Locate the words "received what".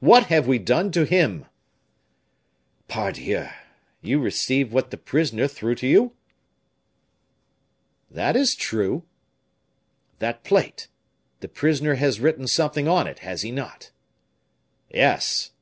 4.20-4.90